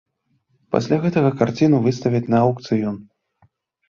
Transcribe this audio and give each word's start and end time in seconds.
Пасля 0.75 0.97
гэтага 1.03 1.29
карціну 1.41 1.81
выставяць 1.87 2.31
на 2.35 2.39
аўкцыён. 2.47 2.97